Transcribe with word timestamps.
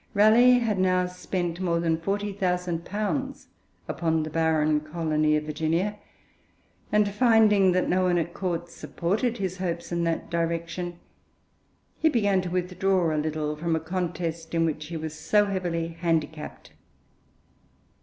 Raleigh 0.15 0.57
had 0.57 0.79
now 0.79 1.05
spent 1.05 1.59
more 1.61 1.79
than 1.79 1.95
forty 2.01 2.33
thousand 2.33 2.85
pounds 2.85 3.49
upon 3.87 4.23
the 4.23 4.31
barren 4.31 4.79
colony 4.79 5.35
of 5.35 5.43
Virginia, 5.43 5.99
and, 6.91 7.07
finding 7.07 7.71
that 7.73 7.87
no 7.87 8.05
one 8.05 8.17
at 8.17 8.33
Court 8.33 8.67
supported 8.71 9.37
his 9.37 9.57
hopes 9.59 9.91
in 9.91 10.03
that 10.05 10.31
direction, 10.31 10.97
he 11.99 12.09
began 12.09 12.41
to 12.41 12.49
withdraw 12.49 13.15
a 13.15 13.15
little 13.15 13.55
from 13.55 13.75
a 13.75 13.79
contest 13.79 14.55
in 14.55 14.65
which 14.65 14.87
he 14.87 14.97
was 14.97 15.13
so 15.13 15.45
heavily 15.45 15.89
handicapped. 15.89 16.71